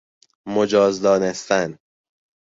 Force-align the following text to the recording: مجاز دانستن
مجاز 0.45 1.01
دانستن 1.01 1.79